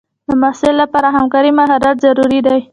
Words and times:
د 0.27 0.29
محصل 0.41 0.73
لپاره 0.83 1.07
همکارۍ 1.17 1.51
مهارت 1.59 1.95
ضروري 2.05 2.39
دی. 2.45 2.59